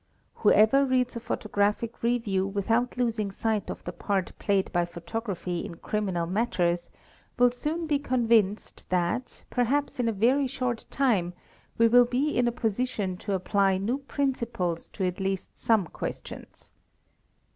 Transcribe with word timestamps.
| 0.21 0.33
Whoever 0.41 0.83
reads 0.83 1.15
a 1.15 1.19
photo 1.19 1.47
graphic 1.47 2.01
review 2.01 2.47
without 2.47 2.97
losing 2.97 3.29
sight 3.29 3.69
of 3.69 3.83
the 3.83 3.91
part 3.91 4.31
played 4.39 4.71
by 4.71 4.83
photography 4.83 5.63
in 5.63 5.75
criminal 5.75 6.25
matters, 6.25 6.89
will 7.37 7.51
soon 7.51 7.85
be 7.85 7.99
convinced 7.99 8.89
that, 8.89 9.43
perhaps 9.51 9.99
in 9.99 10.09
a 10.09 10.11
very 10.11 10.47
short 10.47 10.87
time, 10.89 11.33
we 11.77 11.87
will 11.87 12.05
be 12.05 12.35
in 12.35 12.47
a 12.47 12.51
position 12.51 13.15
to 13.17 13.33
apply 13.33 13.77
new 13.77 13.99
principles 13.99 14.89
to 14.89 15.05
at 15.05 15.19
least 15.19 15.49
some— 15.55 15.85
questions. 15.85 16.73